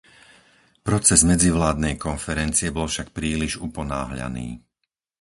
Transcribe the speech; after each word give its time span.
Proces 0.87 1.21
medzivládnej 1.31 1.93
konferencie 2.07 2.67
bol 2.77 2.87
však 2.89 3.07
príliš 3.17 3.53
uponáhľaný. 3.67 4.47